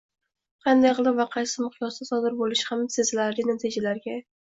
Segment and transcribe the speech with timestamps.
[0.67, 4.17] qanday qilib va qaysi miqyosda sodir bo‘lishi hamda sezilarli natijalarga